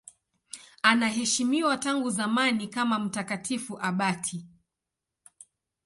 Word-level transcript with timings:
Anaheshimiwa 0.83 1.77
tangu 1.77 2.09
zamani 2.09 2.67
kama 2.67 2.99
mtakatifu 2.99 3.79
abati. 3.81 4.45